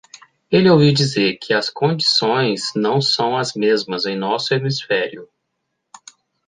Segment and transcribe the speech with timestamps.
[0.49, 5.29] Ele ouviu dizer que as condições não são as mesmas em nosso hemisfério.